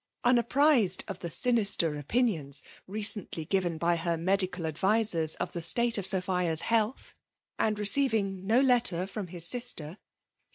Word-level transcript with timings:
Unapprized 0.23 1.03
of 1.07 1.19
die' 1.19 1.27
sinister 1.29 1.95
opinions 1.95 2.63
recently 2.87 3.45
given 3.45 3.77
by 3.77 3.97
her 3.97 4.17
medical 4.17 4.65
advisers 4.65 5.35
of 5.35 5.51
the 5.51 5.61
state 5.61 5.99
of 5.99 6.05
Sophia^s 6.07 6.61
health, 6.61 7.13
and 7.59 7.77
receiving 7.77 8.41
ijo 8.47 8.65
letter. 8.65 9.05
from 9.05 9.27
his 9.27 9.45
sister, 9.45 9.99
hq.. 9.99 9.99